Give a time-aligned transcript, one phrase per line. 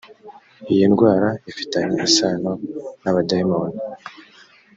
[0.71, 2.51] iyi ndwara ifitanye isano
[3.01, 3.77] n’abadayimoni